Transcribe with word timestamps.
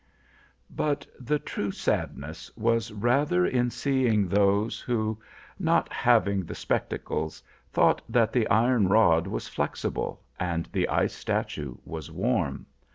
"But 0.71 1.05
the 1.19 1.37
true 1.37 1.69
sadness 1.69 2.49
was 2.57 2.91
rather 2.91 3.45
in 3.45 3.69
seeing 3.69 4.27
those 4.27 4.79
who, 4.79 5.19
not 5.59 5.93
having 5.93 6.43
the 6.43 6.55
spectacles, 6.55 7.43
thought 7.71 8.01
that 8.09 8.33
the 8.33 8.47
iron 8.47 8.87
rod 8.87 9.27
was 9.27 9.47
flexible, 9.47 10.23
and 10.39 10.67
the 10.71 10.89
ice 10.89 11.13
statue 11.13 11.75
warm. 11.85 12.65